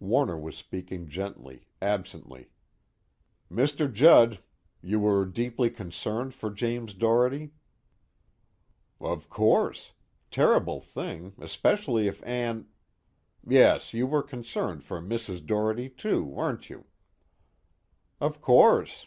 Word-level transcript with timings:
Warner 0.00 0.38
was 0.38 0.54
speaking 0.54 1.08
gently, 1.08 1.66
absently. 1.80 2.50
"Mr. 3.50 3.90
Judd, 3.90 4.42
you 4.82 5.00
were 5.00 5.24
deeply 5.24 5.70
concerned 5.70 6.34
for 6.34 6.50
James 6.50 6.92
Doherty?" 6.92 7.54
"Of 9.00 9.30
course. 9.30 9.92
Terrible 10.30 10.82
thing, 10.82 11.32
specially 11.46 12.06
if 12.06 12.22
Ann" 12.26 12.66
"Yes, 13.48 13.94
you 13.94 14.06
were 14.06 14.22
concerned 14.22 14.84
for 14.84 15.00
Mrs. 15.00 15.42
Doherty 15.46 15.88
too, 15.88 16.22
weren't 16.22 16.68
you?" 16.68 16.84
"Of 18.20 18.42
course." 18.42 19.06